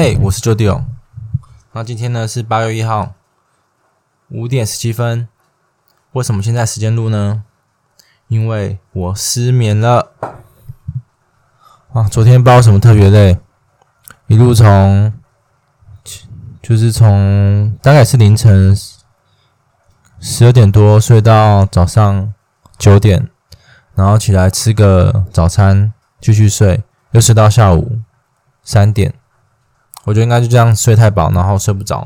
[0.00, 0.84] 嘿，我是 Jodio。
[1.72, 3.14] 那今天呢是八月一号
[4.28, 5.26] 五点十七分。
[6.12, 7.42] 为什么现在时间录呢？
[8.28, 10.12] 因为我失眠了。
[11.92, 13.40] 啊，昨天不知道什么特别累，
[14.28, 15.12] 一路从
[16.62, 18.72] 就是从大概是凌晨
[20.20, 22.32] 十二点多睡到早上
[22.78, 23.28] 九点，
[23.96, 27.98] 然后起来吃个早餐，继续睡，又睡到下午
[28.62, 29.17] 三点。
[30.08, 32.02] 我觉得应该就这样睡太饱，然后睡不着。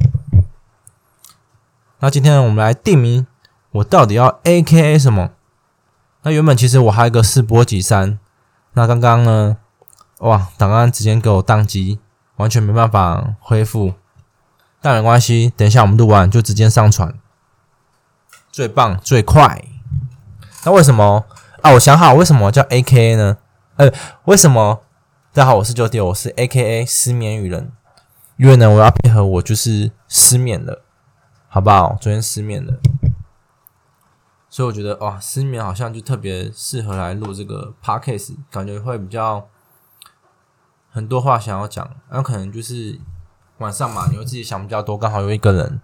[2.00, 3.28] 那今天我们来定名，
[3.70, 5.30] 我到底要 A K A 什么？
[6.22, 8.18] 那原本其实我还有一个四波级三，
[8.72, 9.56] 那刚刚呢，
[10.18, 12.00] 哇，档案直接给我宕机，
[12.36, 13.94] 完全没办法恢复。
[14.80, 17.14] 但没关系，等一下我们录完就直接上传，
[18.50, 19.64] 最棒最快。
[20.64, 21.24] 那为什么
[21.60, 21.70] 啊？
[21.74, 23.36] 我想好为什么叫 A K A 呢？
[23.76, 23.92] 呃，
[24.24, 24.82] 为什么？
[25.32, 27.70] 大家好，我是九弟，我是 A K A 失眠语人。
[28.42, 30.82] 因为呢，我要配合我就是失眠了，
[31.46, 31.96] 好不好？
[32.00, 32.80] 昨天失眠了，
[34.50, 39.48] 所以我觉得哇，失眠好像就特别适合来录这个 podcast，感觉会比较
[40.90, 41.88] 很多话想要讲。
[42.10, 42.98] 那可能就是
[43.58, 45.80] 晚上嘛，你会自己想比较多，刚好有一个人。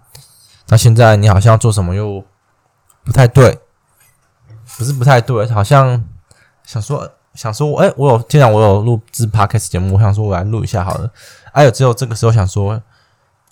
[0.67, 2.25] 那现在你好像做什么又
[3.05, 3.61] 不太对，
[4.77, 6.05] 不是不太对，好像
[6.65, 11.09] 想说想说，哎，我有既然我有录制 podcast 节目，我想说我来录一下好了。
[11.53, 12.83] 还有，只有这个时候想说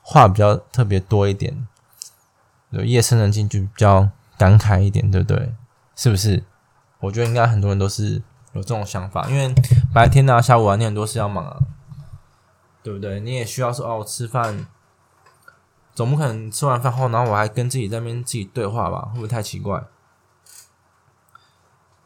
[0.02, 1.68] 话比较特别多一点，
[2.70, 5.54] 有夜深人静就比较感慨一点，对不对？
[5.94, 6.42] 是不是？
[6.98, 8.20] 我觉得应该很多人都是
[8.54, 9.54] 有这种想法，因为
[9.94, 11.56] 白天啊、下午啊，你很多事要忙啊，
[12.82, 13.20] 对不对？
[13.20, 14.66] 你也需要说哦，吃饭
[15.94, 19.10] 总不可能吃完饭后，然后我还跟自己在那边自己对话吧？
[19.12, 19.80] 会不会太奇怪？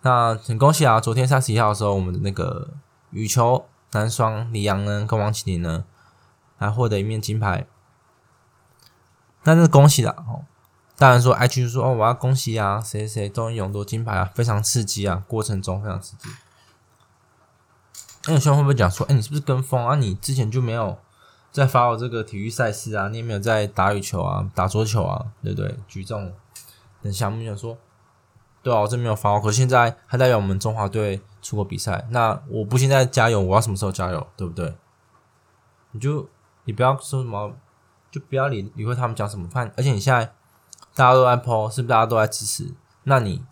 [0.03, 1.01] 那很恭喜啊！
[1.01, 2.71] 昨天三十一号的时候，我们的那个
[3.11, 5.85] 羽球男双李阳呢，跟王启林呢。
[6.63, 7.67] 还获得一面金牌，
[9.45, 10.15] 那是恭喜啦！
[10.29, 10.45] 哦，
[10.95, 16.29] 当然说，I G 说哦，我要恭喜啊，谁谁终于勇夺金牌啊，非常刺激啊，过程中非常刺激。
[18.27, 19.95] 那有些人会不会讲说，哎，你是不是跟风啊？
[19.95, 20.99] 你之前就没有
[21.51, 23.09] 在发我这个体育赛事啊？
[23.09, 25.79] 你也没有在打羽球啊、打桌球啊，对不对？
[25.89, 26.35] 举重
[27.01, 27.79] 等项目，想说，
[28.63, 29.41] 对啊，我真没有发哦。
[29.43, 34.27] 可现在还代表我们中华队出国比赛，那我不现在加油，我要什么时候加油？
[34.37, 34.77] 对不对？
[35.93, 36.29] 你就。
[36.65, 37.57] 你不要说什么，
[38.13, 39.49] 就不要理理会他们讲什么。
[39.49, 40.27] 反而且你现在
[40.95, 42.75] 大家都在 po，是不是大家都在支持？
[43.05, 43.43] 那你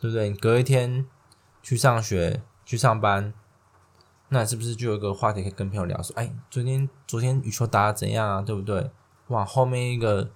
[0.00, 0.28] 对不对？
[0.28, 1.06] 你隔一天
[1.62, 3.32] 去上学、去上班，
[4.28, 6.00] 那是不是就有一个话题可以跟朋友聊？
[6.02, 8.42] 说，哎，昨天昨天羽球打的怎样啊？
[8.42, 8.90] 对不对？
[9.28, 10.30] 哇，后面一个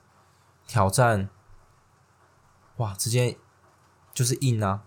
[0.67, 1.29] 挑战，
[2.79, 3.37] 哇，直接
[4.15, 4.83] 就是硬啊，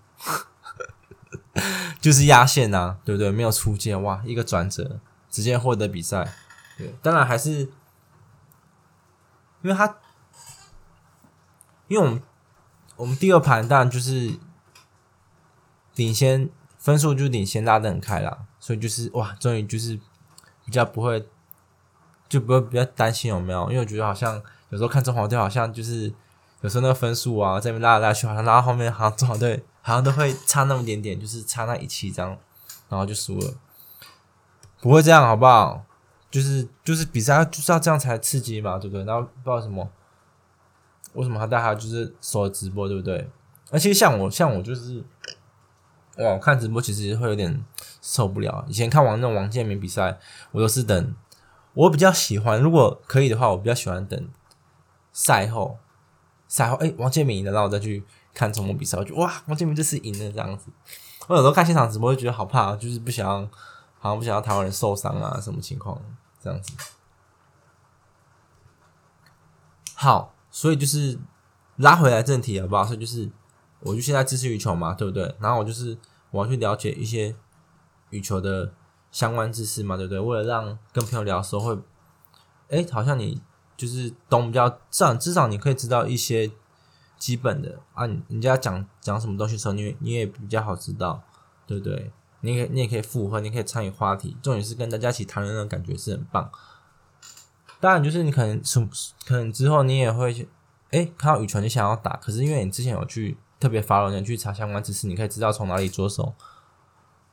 [2.00, 3.30] 就是压线啊，对不对？
[3.30, 5.00] 没有出界，哇，一个转折，
[5.30, 6.34] 直接获得比赛。
[6.78, 7.70] 对，当然还是，
[9.62, 9.98] 因为他，
[11.88, 12.22] 因为我们
[12.96, 14.40] 我们第二盘当然就是
[15.96, 20.00] 领先分数就领先拉得很开了，所以就是哇，终于就是
[20.64, 21.28] 比较不会
[22.30, 23.70] 就不会比较担心有没有？
[23.70, 26.14] 因为我觉得好像有时候看中华队好像就是
[26.62, 32.30] 有时候那个分数啊在那边拉来拉去，好像拉到后面好像中好队好像都会差那么点点，就是差那一七张，
[32.90, 33.54] 然后就输了，
[34.82, 35.86] 不会这样好不好？
[36.30, 39.06] 就是就是比赛就是要这样才刺激嘛，对不对？
[39.06, 39.90] 然后不知道什么，
[41.14, 43.30] 为什么他带他就是手直播，对不对？
[43.72, 45.04] 而且像我像我就是，
[46.18, 47.64] 哇，看直播其实会有点
[48.02, 48.66] 受不了。
[48.68, 50.20] 以前看王那种王建民比赛，
[50.52, 51.16] 我都是等，
[51.74, 54.30] 我比较喜欢，如果可以的话，我比较喜欢等
[55.14, 55.78] 赛后，
[56.48, 58.04] 赛后哎，王建民赢了，然后我再去
[58.34, 60.72] 看中国比赛，我就哇，王建民这次赢了这样子。
[61.28, 63.50] 我有时候看现场直播就觉得好怕，就是不想。
[64.00, 66.00] 好像不想要台湾人受伤啊，什么情况？
[66.40, 66.72] 这样子。
[69.96, 71.18] 好，所以就是
[71.78, 72.86] 拉回来正题好不好？
[72.86, 73.28] 所以就是，
[73.80, 75.36] 我就现在支持羽球嘛，对不对？
[75.40, 75.98] 然后我就是
[76.30, 77.36] 我要去了解一些
[78.12, 78.72] 羽球的
[79.12, 80.20] 相关知识嘛，对不对？
[80.20, 81.80] 为了让跟朋友聊的时候会，
[82.70, 83.42] 哎，好像你
[83.78, 86.52] 就是懂比较，至少至少你可以知道一些
[87.18, 91.24] 基本的啊，人家讲讲什么东西的时候，你你也比较好知道，
[91.66, 92.12] 对不对？
[92.42, 96.52] 你可，你也可以附和，你可以参与话题，重点是跟大家一起谈论那种感觉是很棒。
[97.80, 98.80] 当然，就是你可能什
[99.26, 100.48] 可能之后你也会，
[100.92, 106.36] 哎，看到羽泉你想要打，可是因为你之前有去特别发了，你去查相关知识，你可以知道从哪里着手。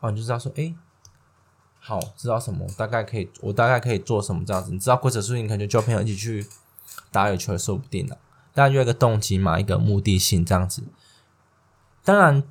[0.00, 0.74] 哦，你就知道说，哎，
[1.86, 4.72] 好，知道什么，大概可以，我大概可以做什么这样子。
[4.72, 6.46] 你知道规则书，你可能就叫朋友一起去
[7.12, 8.16] 打羽球也说不定的。
[8.54, 10.82] 大家就一个动机嘛，一个目的性这样子。
[12.02, 12.42] 当然，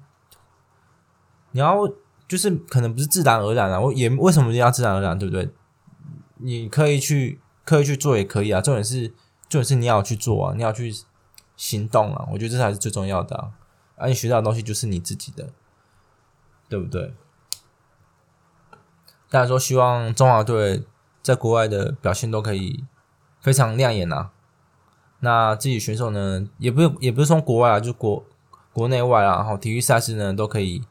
[1.52, 1.92] 你要。
[2.26, 5.54] 就是可能不是自然而然啊，我也为什么要自然而然，对不对？
[6.38, 9.10] 你刻意去刻意去做也可以啊，重点是
[9.50, 10.92] 重点是你要去做啊，你要去
[11.58, 13.52] 行动啊，我觉得这才是最重要的啊。
[13.98, 15.50] 而你学到的东西就是你自己的，
[16.70, 17.14] 对不对？
[19.34, 20.84] 大家说希望中华队
[21.24, 22.84] 在国外的表现都可以
[23.42, 24.30] 非常亮眼啊。
[25.22, 28.24] 那自己选手呢，也不也不是从国外啊，就国
[28.72, 30.84] 国内外啊，然后体育赛事呢都可以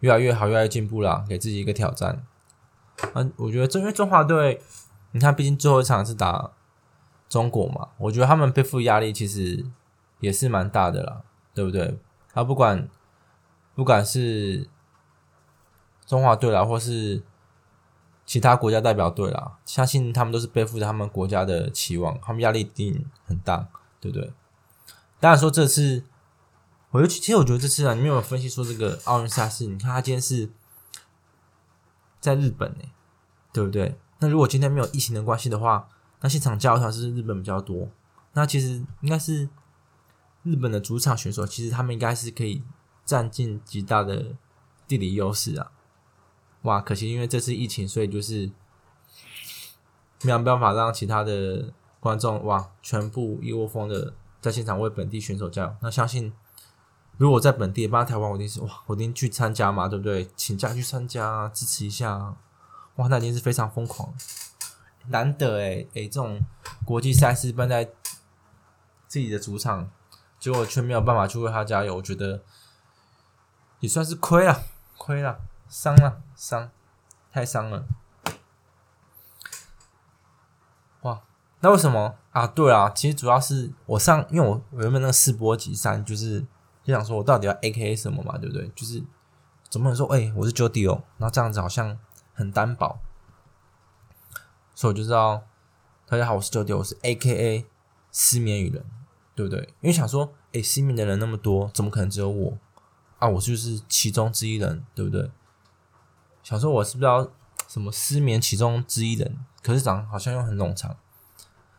[0.00, 2.22] 越来越好，越来越进步啦，给自己一个挑战。
[3.14, 4.60] 嗯，我觉得这因为中华队，
[5.12, 6.50] 你看，毕竟最后一场是打
[7.30, 9.64] 中国嘛，我觉得他们背负压力其实
[10.18, 11.22] 也是蛮大的啦，
[11.54, 11.98] 对不对？
[12.34, 12.86] 他不管
[13.74, 14.68] 不管是
[16.04, 17.22] 中华队啦，或是
[18.30, 23.68] 其他国家代表队啦，相信他们都是背负着他们国家的期望，他们压力一定很大，
[24.00, 24.32] 对不对？
[25.18, 26.04] 当然说这次，
[26.92, 30.48] 我就其实我觉得这次啊，你没有分析说这个奥运赛事，你看他今天是
[32.20, 32.84] 在日本呢，
[33.52, 33.98] 对不对？
[34.20, 35.88] 那如果今天没有疫情的关系的话，
[36.20, 37.90] 那现场加油团是日本比较多，
[38.34, 39.48] 那其实应该是
[40.44, 42.62] 日本的主场选手，其实他们应该是可以
[43.04, 44.36] 占尽极大的
[44.86, 45.72] 地理优势啊。
[46.62, 48.50] 哇，可惜因为这次疫情，所以就是
[50.22, 55.76] 没有办法让其他的观众哇全部一窝蜂的在现场为本地选手加油。
[55.80, 56.32] 那相信
[57.16, 60.28] 如果在本地，帮台湾，我一定是哇，我一定去参加嘛，对不对？
[60.36, 62.36] 请假去参加，支持一下。
[62.96, 64.14] 哇，那已经是非常疯狂，
[65.06, 66.40] 难得诶诶，这种
[66.84, 67.84] 国际赛事办在
[69.06, 69.90] 自己的主场，
[70.38, 72.42] 结果却没有办法去为他加油，我觉得
[73.80, 74.62] 也算是亏了，
[74.98, 75.40] 亏了。
[75.70, 76.68] 伤了，伤，
[77.32, 77.86] 太伤了。
[81.02, 81.22] 哇，
[81.60, 82.44] 那为什么啊？
[82.48, 86.40] 对啊，其实主要是我上，因为我原本那个试播集三，就是
[86.82, 88.68] 就想说我到底要 A K A 什么嘛，对不对？
[88.74, 89.00] 就是
[89.68, 91.96] 总不能说，哎，我是 Jody 哦，那这样子好像
[92.34, 92.98] 很单薄，
[94.74, 95.44] 所以我就知道，
[96.04, 97.66] 大家好，我是 Jody，我是 A K A
[98.10, 98.84] 失眠语人，
[99.36, 99.60] 对不对？
[99.80, 102.58] 因为想说，哎，失眠的人那么多，怎么可能只有我
[103.20, 103.28] 啊？
[103.28, 105.30] 我就是其中之一人，对不对？
[106.50, 107.30] 想说我是不是要
[107.68, 109.38] 什么失眠其中之一人？
[109.62, 110.96] 可是讲好像又很冗长。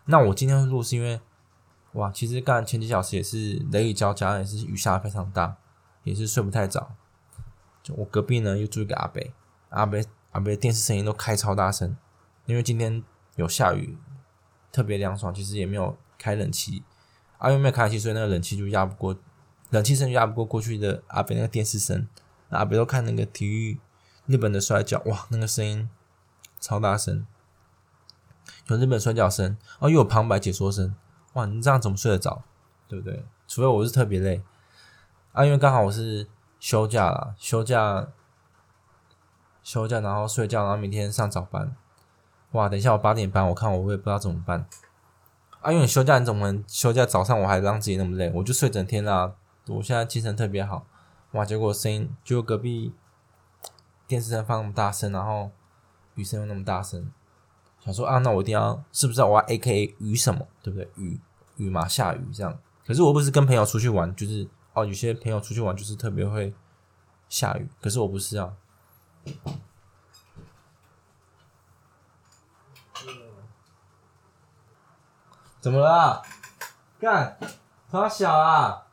[0.05, 1.19] 那我今天录是因为，
[1.91, 5.57] 哇，其实刚前几小时也是雷雨交加，也是雨下非常大，
[6.05, 6.95] 也是睡不太早。
[7.83, 9.21] 就我隔壁呢又住一个阿伯，
[9.71, 10.01] 阿伯
[10.31, 11.97] 阿伯电视声音都开超大声，
[12.45, 13.03] 因为今天
[13.35, 13.97] 有下雨，
[14.71, 16.81] 特别凉爽，其实也没有开冷气，
[17.39, 19.17] 啊，又没有开冷气，所以那个冷气就压不过，
[19.71, 22.07] 冷气声压不过过去的阿伯那个电视声。
[22.47, 23.77] 阿伯都看那个体育。
[24.31, 25.89] 日本的摔跤，哇，那个声音
[26.57, 27.27] 超大声，
[28.67, 30.95] 有日本摔跤声，哦，又有旁白解说声，
[31.33, 32.41] 哇，你这样怎么睡得着？
[32.87, 33.25] 对不对？
[33.45, 34.41] 除非我是特别累
[35.33, 36.29] 啊，因为刚好我是
[36.61, 38.07] 休假了，休假，
[39.61, 41.75] 休假，然后睡觉，然后明天上早班，
[42.51, 44.65] 哇，等一下我八点半，我看我也不知道怎么办
[45.59, 48.31] 啊，因为你休假，你怎么能休假早上我还让自己那么累？
[48.35, 49.33] 我就睡整天啦，
[49.67, 50.85] 我现在精神特别好，
[51.31, 52.93] 哇，结果声音就隔壁。
[54.11, 55.49] 电视声放那么大声，然后
[56.15, 57.09] 雨声又那么大声，
[57.79, 60.91] 想说啊，那我一定要是不是我要 A K A 雨什么，对不对？
[60.97, 61.17] 雨
[61.55, 62.59] 雨嘛，下雨这样。
[62.85, 66.53] 可是我不是跟朋友出去玩，就是哦，有些朋友出去玩就是特别会
[67.29, 68.51] 下雨，可是我不是啊。
[75.61, 76.21] 怎么了？
[76.99, 77.37] 干，
[77.89, 78.87] 他小啊？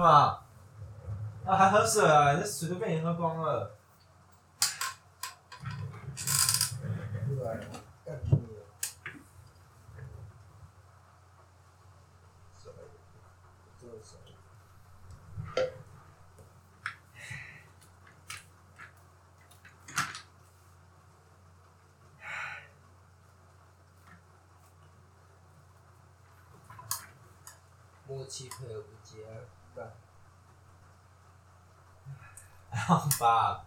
[0.00, 0.42] 是吧？
[1.44, 2.34] 啊，还喝水啊？
[2.34, 3.76] 这水都被你喝光了。
[28.08, 28.88] 默契配合不
[32.72, 33.64] 好吧。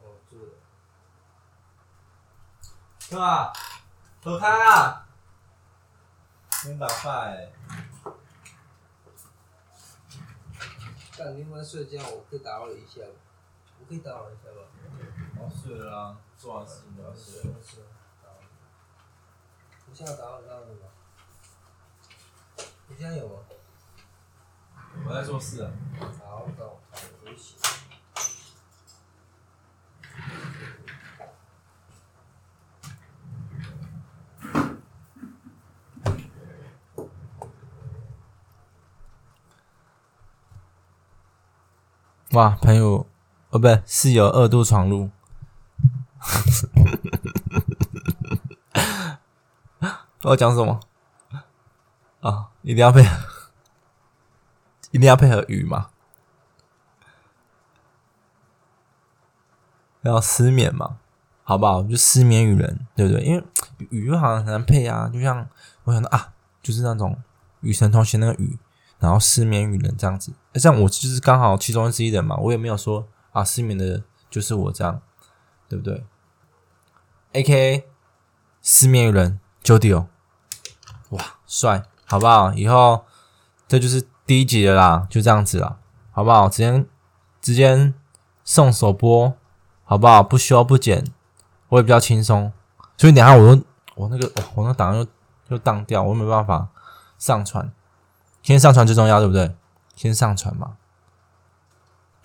[0.00, 0.52] 哦，住了。
[3.00, 3.52] 是吧？
[4.20, 5.06] 走开啊！
[6.64, 7.52] 没打坏。
[11.16, 13.00] 干，你们睡觉，我可以打扰一下
[13.78, 14.66] 我可以打扰一下吧。
[15.38, 17.08] 我睡了，做完事了。
[17.08, 17.56] 我睡了。
[19.88, 20.88] 我打扰了吗？
[22.88, 23.34] 你有吗？
[25.06, 25.70] 我在做事。
[26.24, 26.46] 好，
[27.24, 27.56] 休息。
[42.32, 43.06] 哇，朋友
[43.56, 45.08] 哦，不是室友二度闯入。
[50.22, 50.78] 我要讲什么？
[52.20, 53.16] 啊，一定要配合，
[54.90, 55.88] 一定要配合雨嘛，
[60.02, 60.98] 要失眠嘛，
[61.42, 61.82] 好不好？
[61.82, 63.22] 就失眠雨人，对不对？
[63.22, 63.42] 因为
[63.88, 65.48] 雨又好像很难配啊，就像
[65.84, 67.16] 我想到啊，就是那种
[67.60, 68.58] 雨神同学那个雨，
[68.98, 70.34] 然后失眠雨人这样子。
[70.52, 75.02] 这样我就是刚好其中之一人嘛，我也没有说啊，失眠的就是我这样，
[75.68, 76.06] 对不对
[77.32, 77.84] ？A K A
[78.62, 80.06] 失眠人 Jodio，
[81.10, 81.82] 哇，帅！
[82.06, 82.54] 好不好？
[82.54, 83.04] 以后
[83.68, 85.78] 这就是第一集了啦，就这样子了，
[86.12, 86.48] 好不好？
[86.48, 86.86] 直接
[87.42, 87.92] 直接
[88.42, 89.34] 送首播，
[89.84, 90.22] 好不好？
[90.22, 91.04] 不修不剪，
[91.68, 92.50] 我也比较轻松。
[92.96, 93.60] 所以等下我
[93.96, 95.06] 我那个我那档又
[95.48, 96.68] 又当掉，我没办法
[97.18, 97.70] 上传。
[98.42, 99.54] 先上传最重要，对不对？
[99.94, 100.78] 先上传嘛。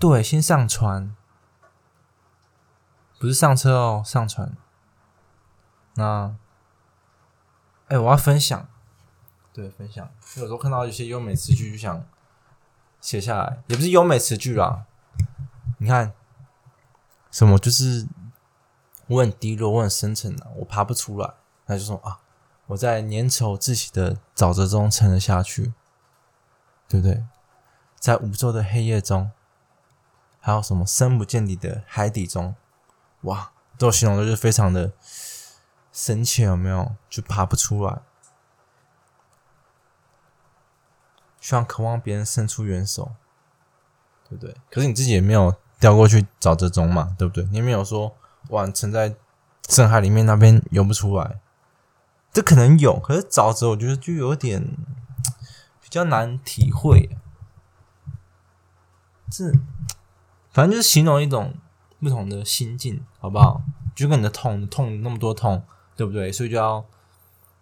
[0.01, 1.15] 对，先上传，
[3.20, 4.58] 不是上车哦，上传。
[5.93, 6.36] 那，
[7.88, 8.67] 哎，我要分享。
[9.53, 10.10] 对，分享。
[10.38, 12.03] 有时候看到一些优美词句，就想
[13.00, 14.88] 写下来，也不是优美词句啦。
[15.77, 16.13] 你看，
[17.29, 18.08] 什么就是
[19.05, 21.31] 我很低落，我很深沉的，我爬不出来。
[21.67, 22.22] 他就说啊，
[22.65, 25.74] 我在粘稠窒息的沼泽中沉了下去，
[26.88, 27.24] 对不对？
[28.00, 29.29] 在无昼的黑夜中，
[30.42, 32.56] 还有什么深不见底的海底中，
[33.22, 34.92] 哇，都形容的就是非常的
[35.94, 36.96] 深切，有没有？
[37.10, 38.02] 就爬不出来。
[41.40, 43.12] 希望渴望别人伸出援手，
[44.28, 44.56] 对不对？
[44.70, 47.44] 可是你自己也没有掉过去找这种嘛，对不对？
[47.46, 48.16] 你也没有说
[48.50, 49.16] 哇，沉在
[49.70, 51.40] 深海里面那边游不出来，
[52.34, 54.76] 这可能有，可是沼泽我觉得就有点
[55.82, 57.18] 比较难体会。
[59.30, 59.52] 这
[60.51, 61.53] 反正就是形容一种
[62.00, 63.62] 不同的心境，好不好？
[63.96, 65.63] 就跟你的痛痛那么多痛，
[65.96, 66.31] 对不对？
[66.31, 66.86] 所以就要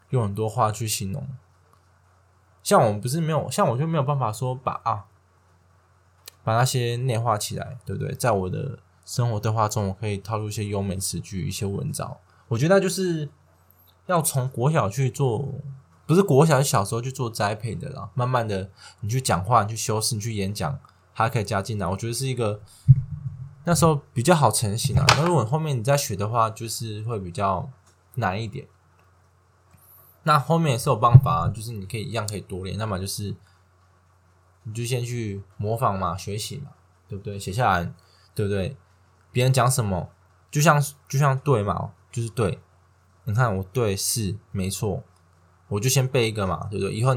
[0.09, 1.27] 用很多话去形容。
[2.63, 5.05] 像我们不是没有，像我就没有办法说把啊，
[6.43, 8.13] 把那些内化起来，对不对？
[8.15, 12.17] 在我的生活对话中，我可以套入一些优美词句、一些文章。
[12.49, 13.29] 我觉得就是
[14.05, 15.53] 要从国小去做，
[16.05, 18.09] 不是国小，是小时候去做栽培的啦。
[18.13, 18.69] 慢慢的，
[18.99, 20.79] 你去讲话，你去修饰，你去演讲，
[21.23, 21.85] 还可以加进来。
[21.85, 22.61] 我觉得是一个
[23.65, 25.05] 那时候比较好成型啊。
[25.17, 27.69] 那如果后面你再学的话，就是会比较
[28.15, 28.67] 难一点。
[30.23, 32.77] 那后面也是有办法，就是你可以一样可以多练。
[32.77, 33.35] 那么就是，
[34.63, 36.71] 你就先去模仿嘛，学习嘛，
[37.07, 37.37] 对不对？
[37.37, 37.91] 写下来，
[38.33, 38.77] 对不对？
[39.31, 40.09] 别人讲什么，
[40.49, 42.59] 就像就像对嘛，就是对。
[43.25, 45.03] 你看我对是没错，
[45.67, 46.93] 我就先背一个嘛，对不对？
[46.93, 47.15] 以后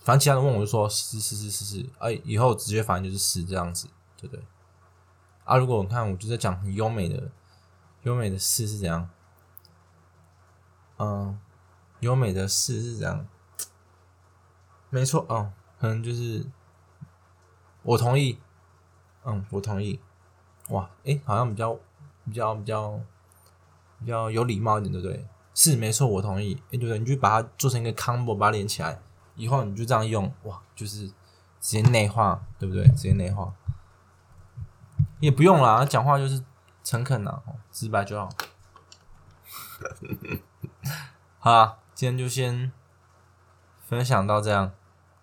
[0.00, 4.44] 反正其他人问我就说是是是是是，哎，以后直接反正就是是这样子，对不对？
[5.44, 7.30] 啊，如果你看我就在讲很优美的
[8.02, 9.08] 优美的事是怎样，
[10.98, 11.38] 嗯。
[12.00, 13.26] 优美的事是怎样，
[14.88, 16.46] 没错哦，可能就是
[17.82, 18.38] 我同意，
[19.26, 20.00] 嗯，我同意，
[20.70, 21.74] 哇，诶，好像比较
[22.24, 22.98] 比较比较
[23.98, 25.26] 比较有礼貌一点，对不对？
[25.54, 26.98] 是没错，我同意，诶，对不对？
[26.98, 29.02] 你就把它做成一个 combo，把它连起来，
[29.40, 31.12] 以后你就这样用，哇，就是直
[31.60, 32.86] 接内化，对不对？
[32.88, 33.52] 直接内化，
[35.18, 36.44] 也不用啦，讲话就是
[36.84, 37.40] 诚恳呐，
[37.72, 38.28] 直白就好，
[41.40, 41.76] 好啊。
[41.94, 42.72] 今天就先
[43.86, 44.72] 分享到这样。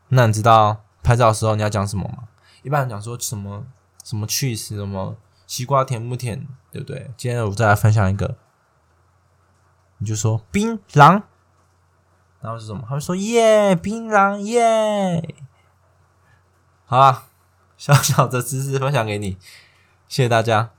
[0.09, 2.27] 那你知道拍照的时候你要讲什么吗？
[2.61, 3.65] 一般人讲说什么
[4.03, 5.15] 什么趣事，什么
[5.47, 7.11] 西瓜甜不甜，对不对？
[7.17, 8.37] 今天我再来分享一个，
[9.97, 11.23] 你就说槟榔，
[12.41, 12.83] 然后是什么？
[12.87, 15.35] 他会说耶，槟榔耶。
[16.85, 17.27] 好啊，
[17.77, 19.37] 小小的知识分享给你，
[20.07, 20.71] 谢谢大家。